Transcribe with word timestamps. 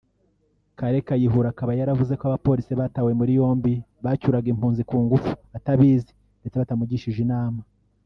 Kale 0.77 0.97
Kayihura 1.07 1.47
akaba 1.51 1.71
yaravuze 1.79 2.13
ko 2.19 2.23
abapolisi 2.25 2.73
batawe 2.81 3.11
muri 3.19 3.31
yombi 3.39 3.73
bacyuraga 4.03 4.47
impunzi 4.53 4.81
ku 4.89 4.95
ngufu 5.03 5.31
atabizi 5.57 6.11
ndetse 6.39 6.55
batamugishije 6.61 7.19
inama 7.27 7.61